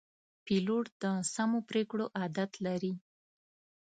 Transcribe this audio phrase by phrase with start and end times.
[0.45, 1.03] پیلوټ د
[1.33, 2.93] سمو پرېکړو عادت لري.